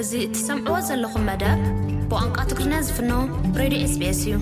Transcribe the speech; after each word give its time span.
እዙ 0.00 0.10
እትሰምዕዎ 0.24 0.74
ዘለኹም 0.88 1.22
መደ 1.28 1.44
ብቋንቋ 2.10 2.36
ትግርና 2.50 2.74
ዝፍኖ 2.86 3.10
ረድዮ 3.60 3.78
ኤስ 3.86 3.94
ቤኤስ 4.00 4.20
እዩ 4.26 4.34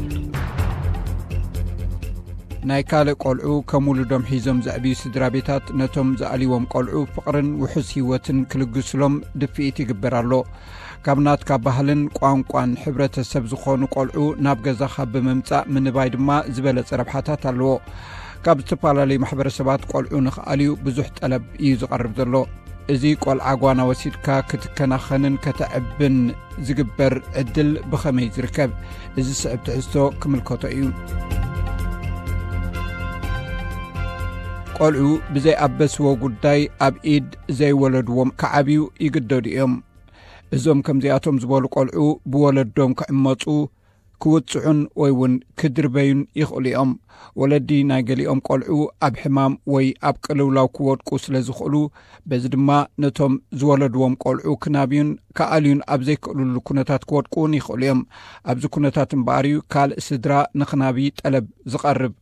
ናይ 2.68 2.82
ካልእ 2.90 3.16
ቈልዑ 3.22 3.54
ከምሉ 3.70 3.98
ዶም 4.10 4.24
ሒዞም 4.30 4.58
ዘዕብዩ 4.66 4.92
ስድራ 5.02 5.22
ቤታት 5.36 5.66
ነቶም 5.80 6.08
ዘእልዎም 6.22 6.64
ቈልዑ 6.74 6.96
ፍቕርን 7.14 7.48
ውሑስ 7.62 7.88
ህይወትን 7.96 8.40
ክልግስሎም 8.52 9.16
ድፊኢት 9.42 9.78
ይግብር 9.84 10.16
ኣሎ 10.20 10.32
ካብ 11.06 11.20
ናት 11.28 11.44
ካብ 11.52 11.62
ባህልን 11.70 12.02
ቋንቋን 12.18 12.72
ሕብረተ 12.82 13.24
ሰብ 13.32 13.46
ዝኾኑ 13.54 13.80
ቈልዑ 13.96 14.26
ናብ 14.46 14.60
ገዛ 14.68 14.80
ኻ 14.96 15.08
ብምምጻእ 15.14 15.66
ምንባይ 15.76 16.10
ድማ 16.16 16.28
ዝበለጸ 16.56 16.90
ረብሓታት 17.02 17.42
ኣለዎ 17.52 17.72
ካብ 18.44 18.58
ዝተፈላለዩ 18.66 19.18
ማሕበረ 19.24 19.48
ሰባት 19.60 19.82
ቈልዑ 19.94 20.16
ንኽኣልዩ 20.28 20.70
ብዙኅ 20.84 21.08
ጠለብ 21.20 21.44
እዩ 21.64 21.72
ዝቐርብ 21.82 22.14
ዘሎ 22.20 22.34
እዙ 22.94 23.04
ቈልዓ 23.22 23.46
ጓና 23.60 23.80
ወሲድካ 23.88 24.26
ክትከናኸንን 24.48 25.34
ከተ 25.44 25.60
ዕብን 25.78 26.16
ዝግበር 26.66 27.14
ዕድል 27.40 27.70
ብኸመይ 27.90 28.28
ዝርከብ 28.36 28.70
እዝ 29.20 29.28
ስዕብ 29.40 29.60
ትሕዝቶ 29.66 29.94
ክምልከቶ 30.22 30.62
እዩ 30.74 30.84
ቈልዑ 34.78 35.04
ብዘይኣበስዎ 35.34 36.04
ጕዳይ 36.22 36.60
ኣብ 36.86 36.94
ዒድ 37.14 37.26
ዘይወለድዎም 37.60 38.30
ከዓብዩ 38.42 38.80
ይግደዱ 39.06 39.44
እዮም 39.54 39.74
እዞም 40.56 40.80
ከምዚኣቶም 40.88 41.36
ዝበሉ 41.44 41.64
ቈልዑ 41.76 42.04
ብወለዶም 42.34 42.92
ክዕመፁ 43.00 43.42
ክውፅዑን 44.22 44.78
ወይ 45.00 45.12
ውን 45.20 45.32
ክድርበዩን 45.60 46.20
ይኽእሉ 46.40 46.64
እዮም 46.70 46.90
ወለዲ 47.40 47.68
ናይ 47.90 48.02
ገሊኦም 48.08 48.40
ቈልዑ 48.48 48.78
ኣብ 49.06 49.14
ሕማም 49.22 49.54
ወይ 49.72 49.86
ኣብ 50.08 50.16
ቅልውላው 50.26 50.68
ክወድቁ 50.76 51.08
ስለ 51.24 51.34
ዝኽእሉ 51.48 51.74
በዚ 52.28 52.44
ድማ 52.54 52.68
ነቶም 53.04 53.34
ዝወለድዎም 53.60 54.14
ቈልዑ 54.24 54.54
ክናብዩን 54.64 55.10
ካኣልዩን 55.38 55.80
ኣብ 55.94 56.00
ዘይክእልሉ 56.08 56.56
ኩነታት 56.70 57.02
ክወድቅውን 57.10 57.56
ይኽእሉ 57.58 57.80
እዮም 57.88 58.00
ኣብዚ 58.52 58.64
ኩነታት 58.76 59.10
እምበኣር 59.18 59.48
ካልእ 59.74 60.00
ስድራ 60.08 60.32
ንኽናብ 60.62 60.98
ጠለብ 61.20 61.46
ዝቐርብ 61.74 62.14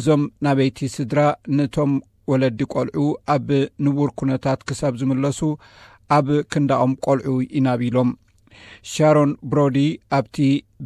እዞም 0.00 0.24
ናበይቲ 0.46 0.78
ስድራ 0.96 1.20
ነቶም 1.60 1.94
ወለዲ 2.32 2.60
ቈልዑ 2.74 3.04
ኣብ 3.34 3.48
ንቡር 3.86 4.10
ኩነታት 4.20 4.60
ክሳብ 4.68 4.92
ዝምለሱ 5.00 5.40
ኣብ 6.18 6.26
ክንዳኦም 6.52 6.92
ቈልዑ 7.06 7.34
ይናቢሎም 7.56 8.08
ሻሮን 8.92 9.30
ብሮዲ 9.50 9.76
ኣብቲ 10.18 10.36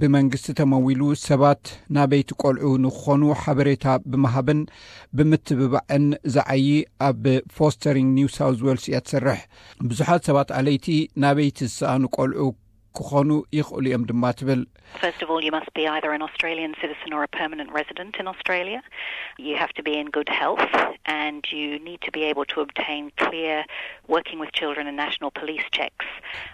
ብመንግስቲ 0.00 0.47
ተመዊ 0.61 0.84
ኢሉ 0.94 1.02
ሰባት 1.27 1.62
ናበይቲ 1.97 2.30
ቈልዑ 2.42 2.70
ንክኾኑ 2.84 3.22
ሓበሬታ 3.42 3.84
ብምሃብን 4.11 4.61
ብምትብባዕን 5.19 6.06
ዝዓይ 6.36 6.66
ኣብ 7.08 7.22
ፎስተሪንግ 7.58 8.11
ኒው 8.19 8.30
ሳው 8.36 8.52
ወልስ 8.69 8.86
እያ 8.91 9.00
ትስርሕ 9.06 9.41
ብዙሓት 9.91 10.22
ሰባት 10.30 10.50
ኣለይቲ 10.61 10.86
ናበይቲ 11.24 11.58
ዝሰኣኑ 11.72 12.02
ቈልዑ 12.16 12.41
ክኾኑ 12.98 13.30
ይኽእሉ 13.56 13.86
እዮም 13.91 14.04
ድማ 14.10 14.24
ትብል 14.38 14.62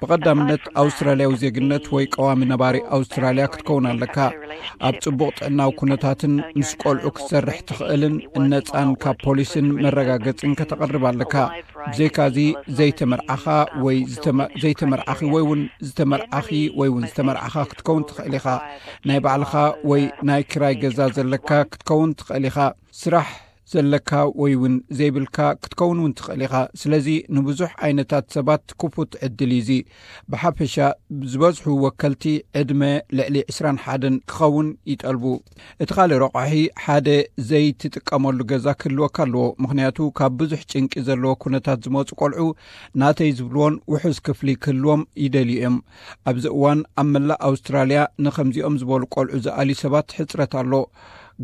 ብቐዳምነት 0.08 0.64
ኣውስትራልያዊ 0.82 1.32
ዜግነት 1.42 1.84
ወይ 1.96 2.04
ቀዋሚ 2.14 2.40
ነባሪ 2.52 2.76
ኣውስትራልያ 2.96 3.46
ክትከውን 3.52 3.88
ኣለካ 3.92 4.16
ኣብ 4.88 4.94
ጽቡቕ 5.04 5.32
ጥዕናው 5.40 5.72
ኩነታትን 5.82 6.34
ምስ 6.58 6.72
ቈልዑ 6.82 7.06
ክሰርሕ 7.18 7.58
ትኽእልን 7.70 8.16
ነጻን 8.52 8.90
ካብ 9.04 9.18
ፖሊስን 9.28 9.68
መረጋገጽን 9.84 10.58
ከተቐርብ 10.60 11.06
ኣለካ 11.12 11.34
እብዘካእዚ 11.88 12.38
ዘይተመርዓኻ 12.78 13.44
ወይ 13.84 13.98
ዘይተመርዓኺ 14.62 15.18
ወይ 15.34 15.42
እውን 15.46 15.62
ዝተመርዓኺ 15.86 16.48
ወይ 16.78 16.88
እውን 16.92 17.04
ዝተመርዓኻ 17.10 17.54
ክትከውን 17.70 18.02
ትኽእል 18.08 18.34
ኢኻ 18.40 18.46
ናይ 19.08 19.18
ባዕልኻ 19.24 19.52
ወይ 19.92 20.02
ናይ 20.28 20.42
ክራይ 20.52 20.74
ገዛ 20.82 20.98
ዘለካ 21.16 21.50
ክትከውን 21.72 22.10
ትኽእል 22.20 22.44
ኢኻ 22.50 22.58
ስራሕ 23.00 23.26
ዘለካ 23.72 24.10
ወይ 24.40 24.52
እውን 24.56 24.74
ዘይብልካ 24.96 25.36
ክትከውን 25.62 25.98
እውን 26.00 26.12
ትኽእል 26.18 26.40
ኢኻ 26.46 26.54
ስለዚ 26.80 27.06
ንብዙሕ 27.36 27.70
ዓይነታት 27.86 28.24
ሰባት 28.36 28.64
ክፉት 28.80 29.12
ዕድል 29.26 29.52
ዩዚ 29.58 29.70
ብሓፈሻ 30.32 30.74
ዝበዝሑ 31.32 31.64
ወከልቲ 31.84 32.24
ዕድመ 32.60 32.82
ልዕሊ 33.18 33.36
2ስራ 33.50 33.66
ሓደን 33.84 34.16
ክኸውን 34.30 34.68
ይጠልቡ 34.92 35.24
እቲ 35.82 35.90
ካሊእ 35.98 36.20
ረቑሒ 36.24 36.58
ሓደ 36.86 37.08
ዘይትጥቀመሉ 37.50 38.38
ገዛ 38.50 38.66
ክህልወካ 38.80 39.16
ኣለዎ 39.26 39.44
ምክንያቱ 39.66 39.98
ካብ 40.20 40.34
ብዙሕ 40.42 40.60
ጭንቂ 40.72 40.92
ዘለዎ 41.08 41.32
ኩነታት 41.44 41.80
ዝመፁ 41.86 42.08
ቆልዑ 42.20 42.42
ናተይ 43.02 43.32
ዝብልዎን 43.38 43.76
ውሑዝ 43.94 44.18
ክፍሊ 44.28 44.48
ክህልዎም 44.64 45.04
ይደልዩ 45.24 45.52
እዮም 45.60 45.78
ኣብዚ 46.32 46.44
እዋን 46.56 46.82
ኣብ 47.02 47.08
መላእ 47.14 47.40
ኣውስትራልያ 47.48 48.00
ንከምዚኦም 48.26 48.76
ዝበሉ 48.82 49.02
ቆልዑ 49.16 49.32
ዝኣልዩ 49.46 49.76
ሰባት 49.84 50.08
ሕፅረት 50.18 50.52
ኣሎ 50.60 50.72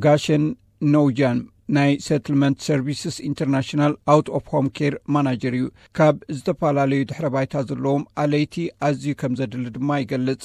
ጋሸን 0.05 0.45
ኖውጃን 0.93 1.39
ናይ 1.77 1.91
ሰትልመንት 2.07 2.59
ሰርቪስስ 2.69 3.17
ኢንተርናሽናል 3.29 3.93
ኣውት 4.13 4.29
ኦፍ 4.37 4.47
ሆም 4.55 4.67
ኬር 4.77 4.95
ማናጀር 5.15 5.55
እዩ 5.59 5.65
ካብ 5.99 6.17
ዝተፈላለዩ 6.37 7.03
ድሕሪ 7.11 7.27
ባይታ 7.35 7.55
ዘለዎም 7.69 8.03
ኣለይቲ 8.23 8.55
ኣዝዩ 8.87 9.09
ከም 9.21 9.33
ዘድሊ 9.41 9.67
ድማ 9.79 9.91
ይገልጽ 10.03 10.43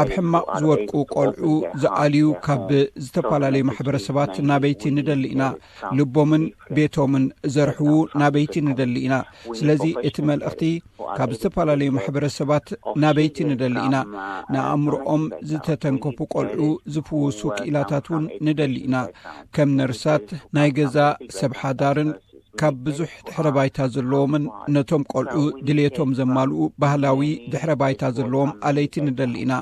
ኣብ 0.00 0.08
ሕማቅ 0.16 0.46
ዝወድቁ 0.62 0.92
ቆልዑ 1.14 1.44
ዝኣልዩ 1.82 2.26
ካብ 2.44 2.68
ዝተፈላለዩ 3.04 3.62
ማሕበረሰባት 3.70 4.34
ናበይቲ 4.50 4.82
ንደሊ 4.98 5.24
ኢና 5.36 5.44
ልቦምን 5.98 6.44
ቤቶምን 6.78 7.24
ዘርሕቡ 7.54 7.88
ናበይቲ 8.22 8.54
ንደሊ 8.68 8.94
ኢና 9.06 9.16
ስለዚ 9.60 9.82
እቲ 10.08 10.16
መልእኽቲ 10.30 10.62
ካብ 11.16 11.30
ዝተፈላለዩ 11.36 11.88
ማሕበረሰባት 11.96 12.66
ናበይቲ 13.02 13.36
ንደሊ 13.50 13.74
ኢና 13.86 13.96
ንኣእምሮኦም 14.52 15.22
ዝተተንከፉ 15.50 16.18
ቆልዑ 16.34 16.60
ዝፍውሱ 16.94 17.40
ክኢላታት 17.56 18.06
ውን 18.14 18.24
ንደሊ 18.48 18.74
ኢና 18.88 18.96
ከም 19.56 19.70
ነርሳት 19.78 20.26
ናይ 20.58 20.70
ገዛ 20.78 20.96
ሰብሓዳርን 21.38 22.10
ካብ 22.60 22.76
ብዙሕ 22.86 23.10
ድሕረ 23.26 23.46
ባይታ 23.56 23.78
ዘለዎምን 23.94 24.44
ነቶም 24.74 25.02
ቆልዑ 25.12 25.42
ድሌቶም 25.66 26.10
ዘማልኡ 26.18 26.60
ባህላዊ 26.82 27.20
ድሕረ 27.52 27.70
ባይታ 27.80 28.02
ዘለዎም 28.16 28.50
ኣለይቲ 28.68 28.94
ንደሊ 29.08 29.34
ኢና 29.44 29.52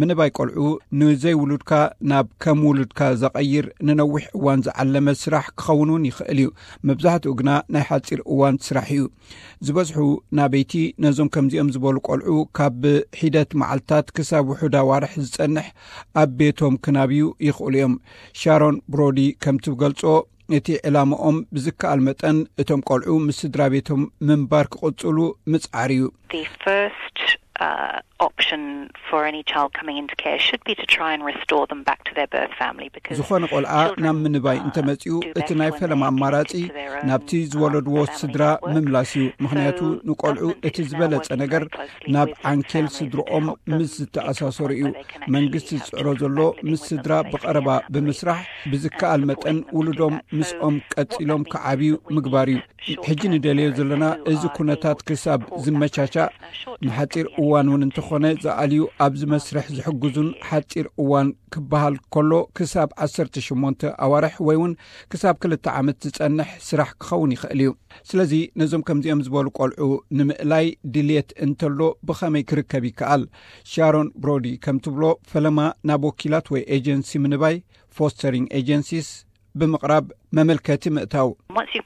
ምንባይ 0.00 0.30
ቆልዑ 0.38 0.58
ንዘይውሉድካ 1.00 1.70
ናብ 2.12 2.26
ከም 2.44 2.58
ውሉድካ 2.68 3.00
ዘቐይር 3.22 3.66
ንነዊሕ 3.88 4.24
እዋን 4.38 4.60
ዝዓለመ 4.66 5.06
ስራሕ 5.22 5.46
ክኸውን 5.60 5.90
ውን 5.94 6.04
ይኽእል 6.10 6.40
እዩ 6.42 6.48
መብዛሕትኡ 6.90 7.32
ግና 7.40 7.50
ናይ 7.76 7.84
ሓፂር 7.90 8.20
እዋን 8.32 8.58
ስራሕ 8.66 8.90
እዩ 8.96 9.04
ዝበዝሑ 9.68 9.98
ናበይቲ 10.40 10.72
ነዞም 11.06 11.30
ከምዚኦም 11.36 11.72
ዝበሉ 11.76 11.96
ቆልዑ 12.08 12.36
ካብብሒደት 12.58 13.50
መዓልትታት 13.62 14.06
ክሳብ 14.18 14.44
ውሑድ 14.52 14.76
ኣዋርሒ 14.82 15.12
ዝፀንሕ 15.30 15.68
ኣብ 16.24 16.30
ቤቶም 16.40 16.76
ክናብዩ 16.86 17.22
ይኽእሉ 17.48 17.74
እዮም 17.80 17.96
ሻሮን 18.42 18.76
ብሮዲ 18.94 19.18
ከምቲብገልፁ 19.46 20.02
እቲ 20.56 20.66
ዕላማኦም 20.88 21.38
ብዝከአል 21.54 22.00
መጠን 22.06 22.36
እቶም 22.62 22.80
ቆልዑ 22.88 23.14
ምስ 23.24 23.36
ስድራ 23.42 23.60
ቤቶም 23.72 24.02
ምንባር 24.28 24.66
ክቅፅሉ 24.72 25.18
ምፅዓር 25.52 25.90
እዩ 25.96 26.04
Uh, 27.66 27.96
ዝኾነ 33.18 33.44
ቆልዓ 33.52 33.72
ናብ 34.04 34.16
ምንባይ 34.24 34.56
uh, 34.58 34.64
እንተመፅኡ 34.66 35.12
እቲ 35.40 35.48
ናይ 35.60 35.70
ፈለማ 35.80 36.02
ኣማራፂ 36.12 36.50
ናብቲ 37.08 37.30
uh, 37.40 37.48
ዝወለድዎ 37.52 38.00
ስድራ 38.20 38.42
ምምላስ 38.74 39.12
እዩ 39.20 39.26
ምክንያቱ 39.44 39.78
ንቆልዑ 40.08 40.44
እቲ 40.70 40.76
ዝበለፀ 40.92 41.28
ነገር 41.42 41.64
ናብ 42.16 42.30
ዓንኬል 42.52 42.86
ስድሮኦም 42.96 43.46
ምስ 43.76 43.92
ዝተኣሳሰሩ 44.02 44.70
እዩ 44.78 44.86
መንግስቲ 45.36 45.70
ዝፅዕሮ 45.86 46.06
ዘሎ 46.22 46.38
ምስ 46.70 46.82
ስድራ 46.90 47.12
ብቀረባ 47.32 47.68
ብምስራሕ 47.96 48.40
ብዝከኣል 48.72 49.22
መጠን 49.32 49.60
ውሉዶም 49.78 50.16
ምስኦም 50.40 50.76
ቀፂሎም 50.96 51.44
ክዓብዩ 51.54 51.92
ምግባር 52.18 52.46
እዩ 52.54 52.58
ሕጂ 53.08 53.22
ንደልዮ 53.34 53.68
ዘለና 53.80 54.04
እዚ 54.34 54.42
ኩነታት 54.58 54.98
ክሳብ 55.10 55.40
ዝመቻቻእ 55.64 56.32
ንሓፂር 56.88 57.26
እዋን 57.48 57.68
እውን 57.70 57.82
እንተኾነ 57.84 58.24
ዝኣልዩ 58.44 58.80
ኣብዚ 59.04 59.20
መስርሕ 59.32 59.66
ዝሕግዙን 59.76 60.28
ሓጢር 60.48 60.86
እዋን 61.02 61.28
ክበሃል 61.54 61.94
ከሎ 62.14 62.32
ክሳብ 62.56 62.88
1ሰሽ 63.06 63.46
ኣዋርሕ 64.06 64.34
ወይ 64.48 64.56
ውን 64.62 64.72
ክሳብ 65.12 65.36
2ልተ 65.44 65.64
ዓመት 65.78 65.98
ዝፀንሕ 66.08 66.50
ስራሕ 66.68 66.90
ክኸውን 67.02 67.32
ይኽእል 67.36 67.60
እዩ 67.66 67.70
ስለዚ 68.10 68.32
ነዞም 68.62 68.82
ከምዚኦም 68.88 69.22
ዝበሉ 69.28 69.46
ቆልዑ 69.58 69.88
ንምእላይ 70.18 70.68
ድልት 70.96 71.30
እንተሎ 71.46 71.80
ብኸመይ 72.10 72.44
ክርከብ 72.50 72.86
ይከኣል 72.90 73.24
ሻሮን 73.74 74.10
ብሮዲ 74.24 74.48
ከምትብሎ 74.66 75.04
ፈለማ 75.32 75.58
ናብ 75.90 76.04
ወኪላት 76.10 76.48
ወይ 76.56 76.64
ኤጀንሲ 76.76 77.12
ምንባይ 77.26 77.56
ፎስተሪንግ 78.00 78.46
ኤጀንሲስ 78.60 79.10
ብምቅራብ 79.60 80.06
መመልከቲ 80.36 80.84
ምእታውነቲ 80.94 81.80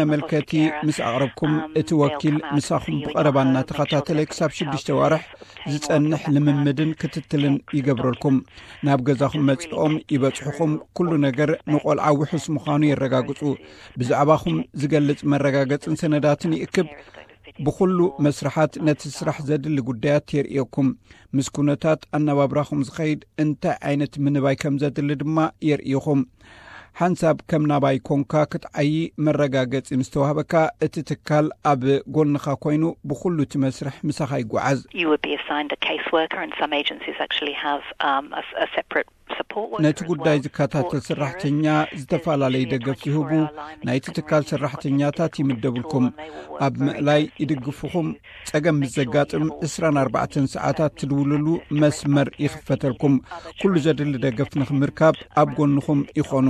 መመልከቲ 0.00 0.52
ምስ 0.86 0.96
ኣቅርብኩም 1.08 1.52
um, 1.58 1.70
እቲ 1.80 1.90
ወኪል 2.02 2.36
ምሳኹም 2.56 2.96
ብቀረባ 3.06 3.36
እናተኸታተለይ 3.46 4.26
ክሳብ 4.30 4.50
ሽዱሽተ 4.58 4.88
ዋርሕ 4.98 5.22
ዝፀንሕ 5.72 6.22
ንምምድን 6.36 6.90
ክትትልን 7.02 7.56
ይገብረልኩም 7.78 8.36
ናብ 8.88 9.00
ገዛኹም 9.08 9.46
መፅእኦም 9.52 9.94
ይበፅሑኹም 10.14 10.72
ኩሉ 10.98 11.10
ነገር 11.26 11.52
ንቆልዓ 11.72 12.06
ውሑስ 12.20 12.46
ምዃኑ 12.56 12.82
የረጋግፁ 12.92 13.40
ብዛዕባኹም 14.02 14.58
ዝገልፅ 14.82 15.20
መረጋገፅን 15.34 15.98
ሰነዳትን 16.04 16.54
እ 16.62 16.65
ክብብኩሉ 16.74 17.98
መስርሓት 18.26 18.74
ነቲ 18.88 19.02
ስራሕ 19.18 19.36
ዘድሊ 19.48 19.76
ጉዳያት 19.88 20.28
የርእየኩም 20.36 20.88
ምስ 21.36 21.48
ኩነታት 21.56 22.00
ኣነባብራኹም 22.18 22.84
ዝኸይድ 22.90 23.20
እንታይ 23.44 23.76
ዓይነት 23.88 24.14
ምንባይ 24.26 24.56
ከም 24.62 24.76
ዘድሊ 24.82 25.10
ድማ 25.22 25.38
የርእይኹም 25.70 26.20
ሓንሳብ 27.00 27.36
ከም 27.50 27.62
ናባይ 27.70 27.96
ኮንካ 28.08 28.34
ክትዓይ 28.52 28.90
መረጋገፂ 29.24 29.88
ምስ 30.00 30.08
ተዋህበካ 30.12 30.54
እቲ 30.84 30.94
ትካል 31.08 31.46
ኣብ 31.72 31.82
ጎኒኻ 32.16 32.44
ኮይኑ 32.64 32.84
ብኩሉ 33.10 33.36
እቲ 33.46 33.52
መስርሕ 33.64 33.96
ምሳኻይጓዓዝ 34.10 34.78
ነቲ 39.84 39.98
ጕዳይ 40.10 40.38
ዝከታተል 40.44 41.00
ሰራሕተኛ 41.08 41.64
ዝተፈላለዩ 42.00 42.64
ደገፍ 42.72 42.98
ይህቡ 43.08 43.30
ናይቲ 43.86 44.04
ትካል 44.16 44.42
ሰራሕተኛታት 44.52 45.34
ይምደብልኩም 45.42 46.06
ኣብ 46.66 46.74
ምእላይ 46.86 47.22
ይድግፉኹም 47.42 48.08
ጸገም 48.50 48.78
ዘጋጥም 48.96 49.46
2ስራን 49.68 49.98
ኣርባዕተን 50.02 50.48
ሰዓታት 50.54 50.92
ትድውሉሉ 51.00 51.46
መስመር 51.82 52.30
ይኽፈተልኩም 52.44 53.16
ኲሉ 53.60 53.74
ዘድሊ 53.86 54.14
ደገፍ 54.26 54.50
ንኽምርካብ 54.62 55.16
ኣብ 55.42 55.48
ጐንኹም 55.58 56.00
ይኾኑ 56.20 56.48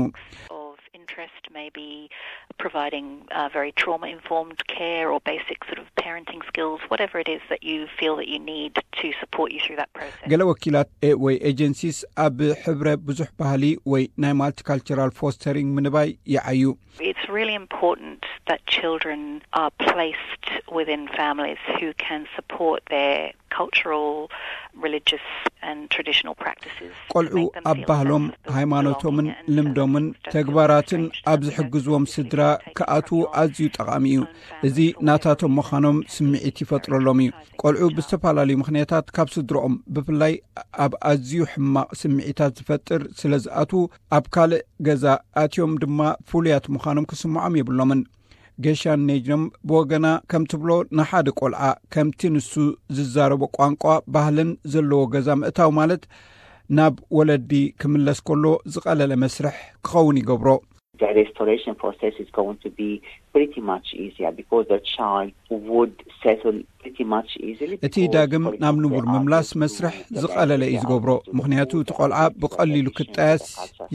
providing 2.59 3.27
uh, 3.35 3.49
very 3.53 3.73
trauma 3.73 4.07
informed 4.07 4.67
care 4.67 5.11
or 5.11 5.21
basic 5.21 5.65
sort 5.67 5.79
of 5.79 5.87
parenting 6.01 6.45
skills 6.47 6.81
whatever 6.89 7.19
it 7.19 7.29
is 7.29 7.41
that 7.49 7.63
you 7.63 7.87
feel 7.99 8.17
that 8.17 8.29
you 8.29 8.39
need 8.39 8.77
to 8.93 9.13
support 9.21 9.53
you 9.53 9.61
through 9.65 9.77
that 9.77 9.93
process 9.93 10.19
gela 10.31 10.45
wkila 10.53 10.85
away 11.13 11.37
agencies 11.53 12.05
ab 12.25 12.39
hbr 12.43 12.97
bzux 13.09 13.29
bhl 13.41 13.65
wy 13.93 14.03
n 14.23 14.35
multicultural 14.43 15.13
fostering 15.21 15.71
miniby 15.79 16.19
yy 16.37 16.67
it's 17.13 17.27
really 17.39 17.55
important 17.65 18.25
that 18.51 18.61
children 18.79 19.43
are 19.63 19.71
placed 19.91 20.47
within 20.79 21.03
families 21.23 21.59
who 21.79 21.89
can 22.07 22.27
support 22.37 22.81
their 22.97 23.19
cultural 23.59 24.29
ቈልዑ 27.13 27.43
ኣብ 27.71 27.79
ባህሎም 27.89 28.25
ሃይማኖቶምን 28.57 29.29
ልምዶምን 29.57 30.07
ተግባራትን 30.35 31.03
ኣብ 31.33 31.41
ዝሕግዝዎም 31.47 32.05
ስድራ 32.15 32.41
ክኣትዉ 32.79 33.21
ኣዝዩ 33.43 33.67
ጠቓሚ 33.77 34.05
እዩ 34.17 34.23
እዚ 34.69 34.79
ናታቶም 35.09 35.55
ምዃኖም 35.59 35.99
ስምዒት 36.15 36.59
ይፈጥረሎም 36.65 37.21
እዩ 37.27 37.31
ቈልዑ 37.63 37.89
ብዝተፈላለዩ 37.99 38.57
ምክንያታት 38.63 39.07
ካብ 39.19 39.31
ስድሮኦም 39.37 39.77
ብፍላይ 39.97 40.35
ኣብ 40.87 40.93
ኣዝዩ 41.13 41.41
ሕማቕ 41.53 41.91
ስምዒታት 42.03 42.53
ዝፈጥር 42.61 43.05
ስለ 43.23 43.33
ዝኣትዉ 43.47 43.83
ኣብ 44.19 44.27
ካልእ 44.37 44.65
ገዛ 44.89 45.05
ኣትዮም 45.45 45.75
ድማ 45.85 46.01
ፍሉያት 46.31 46.67
ምዃኖም 46.77 47.09
ክስምዖም 47.13 47.59
የብሎምን 47.61 48.03
ጌሻን 48.65 49.01
ኔጅርም 49.09 49.43
ብወገና 49.69 50.07
ከምትብሎ 50.33 50.71
ንሓደ 50.99 51.27
ቈልዓ 51.41 51.63
ከምቲ 51.95 52.21
ንሱ 52.35 52.53
ዝዛረቦ 52.99 53.43
ቋንቋ 53.59 53.85
ባህልን 54.15 54.51
ዘለዎ 54.75 55.01
ገዛ 55.15 55.29
ምእታው 55.41 55.73
ማለት 55.81 56.05
ናብ 56.79 56.95
ወለዲ 57.17 57.53
ክምለስ 57.83 58.21
ከሎ 58.31 58.45
ዝቐለለ 58.77 59.13
መስርሕ 59.25 59.59
ክኸውን 59.89 60.21
ይገብሮ 60.23 60.49
እቲ 67.87 67.97
ዳግም 68.15 68.45
ናብ 68.63 68.77
ንቡር 68.85 69.05
ምምላስ 69.15 69.49
መስርሕ 69.65 69.95
ዝቐለለ 70.21 70.63
እዩ 70.71 70.79
ዝገብሮ 70.85 71.11
ምክንያቱ 71.41 71.71
እቲ 71.83 71.91
ቆልዓ 71.99 72.21
ብቐሊሉ 72.45 72.87
ክጥያስ 73.01 73.45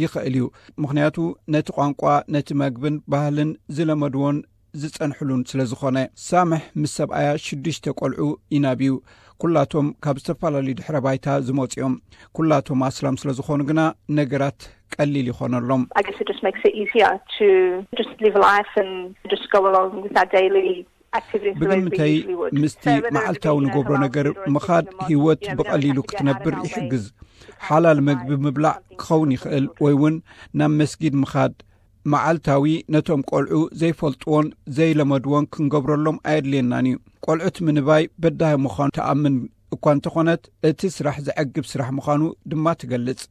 ይኽእል 0.03 0.35
እዩ 0.41 0.45
ምክንያቱ 0.85 1.17
ነቲ 1.55 1.67
ቋንቋ 1.79 2.01
ነቲ 2.35 2.47
መግብን 2.63 2.97
ባህልን 3.13 3.51
ዝለመድዎን 3.77 4.37
ዝፀንሕሉን 4.79 5.41
ስለ 5.49 5.59
ዝኾነ 5.71 5.97
ሳምሕ 6.27 6.61
ምስ 6.81 6.91
ሰብኣያ 6.97 7.29
ሽዱሽተ 7.45 7.85
ቈልዑ 7.99 8.25
ይናብዩ 8.55 8.91
ኩላቶም 9.41 9.87
ካብ 10.03 10.17
ዝተፈላለዩ 10.21 10.73
ድሕረ 10.79 10.95
ባይታ 11.05 11.27
ዝመፅኦም 11.47 11.93
ኩላቶም 12.37 12.79
ኣስላም 12.87 13.15
ስለ 13.21 13.29
ዝኾኑ 13.37 13.59
ግና 13.69 13.81
ነገራት 14.19 14.59
ቀሊል 14.95 15.27
ይኮነሎም 15.31 15.83
ብድምንተይ 21.61 22.13
ምስቲ 22.63 22.85
መዓልታዊ 23.15 23.55
ንገብሮ 23.63 23.93
ነገር 24.05 24.27
ምኻድ 24.55 24.85
ሂወት 25.09 25.41
ብቐሊሉ 25.59 25.97
ክትነብር 26.11 26.55
ይሕግዝ 26.67 27.05
ሓላሊ 27.67 27.99
ምግቢ 28.07 28.31
ምብላዕ 28.45 28.75
ክኸውን 29.01 29.33
ይኽእል 29.35 29.65
ወይውን 29.85 30.15
ናብ 30.61 30.71
መስጊድ 30.81 31.15
ምኻድ 31.23 31.53
መዓልታዊ 32.11 32.65
ነቶም 32.93 33.21
ቈልዑ 33.29 33.57
ዘይፈልጥዎን 33.79 34.47
ዘይለመድዎን 34.77 35.45
ክንገብረሎም 35.53 36.17
ኣየድልየናን 36.29 36.87
እዩ 36.91 36.95
ቈልዑ 37.25 37.47
ት 37.55 37.65
ምንባይ 37.67 38.03
በዳ 38.21 38.41
ምዃኑ 38.63 38.89
ተኣምን 38.97 39.35
እኳ 39.75 39.83
እንተኾነት 39.95 40.41
እቲ 40.69 40.81
ስራሕ 40.95 41.17
ዘዐግብ 41.27 41.65
ስራሕ 41.73 41.89
ምዃኑ 41.97 42.21
ድማ 42.53 42.65
ትገልጽ 42.83 43.21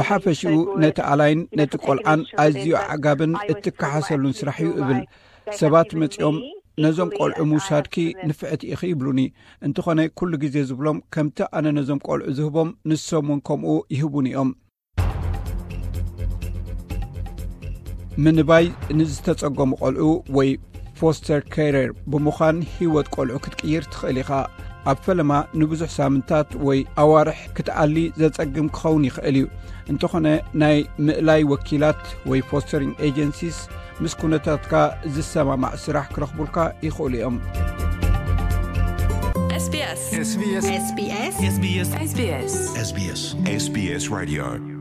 ብሓፈሽኡ 0.00 0.54
ነቲ 0.84 0.98
ኣላይን 1.12 1.40
ነቲ 1.62 1.74
ቈልዓን 1.84 2.20
ኣዝዩ 2.44 2.70
ኣዕጋብን 2.88 3.34
እትከሓሰሉን 3.52 4.36
ስራሕ 4.42 4.58
እዩ 4.66 4.72
እብል 4.82 5.00
ሰባት 5.62 5.90
መጺኦም 6.02 6.36
ነዞም 6.82 7.10
ቆልዑ 7.16 7.42
ሙውሳድኪ 7.50 7.94
ንፍዕቲ 8.28 8.62
ኢኺ 8.74 8.80
ይብሉኒ 8.90 9.20
እንተኾነ 9.66 10.00
ኩሉ 10.18 10.32
ግዜ 10.44 10.56
ዝብሎም 10.68 10.98
ከምቲ 11.14 11.38
ኣነ 11.58 11.66
ነዞም 11.78 11.98
ቈልዑ 12.06 12.26
ዝህቦም 12.38 12.68
ንሰምን 12.90 13.40
ከምኡ 13.48 13.72
ይህቡን 13.94 14.26
ኦም 14.42 14.50
ምንባይ 18.24 18.64
ንዝተጸገሙ 18.98 19.70
ቆልዑ 19.82 20.06
ወይ 20.38 20.50
ፎስተር 21.00 21.40
ካርር 21.54 21.90
ብምዃን 22.12 22.56
ሂወት 22.76 23.08
ቆልዑ 23.16 23.36
ክትቅይር 23.44 23.84
ትኽእል 23.92 24.18
ኢከ 24.22 24.32
ኣብ 24.90 24.98
ፈለማ 25.04 25.32
ንብዙሕ 25.60 25.88
ሳምንታት 25.98 26.48
ወይ 26.66 26.78
ኣዋርሕ 27.02 27.40
ክትዓሊ 27.56 27.96
ዘጸግም 28.22 28.68
ክኸውን 28.76 29.06
ይኽእል 29.10 29.36
እዩ 29.42 29.46
እንተኾነ 29.92 30.26
ናይ 30.62 30.78
ምእላይ 31.06 31.42
ወኪላት 31.52 32.02
ወይ 32.32 32.40
ፎስተሪንግ 32.52 32.94
ኤጀንሲስ 33.08 33.58
ምስ 34.04 34.12
ኩነታትካ 34.20 34.74
ዝሰማማዕ 35.14 35.72
ስራሕ 35.84 36.06
ክረኽቡልካ 36.14 36.58
ይኽእሉ 36.84 37.16
እዮምssss 41.92 43.68
ራ 44.44 44.71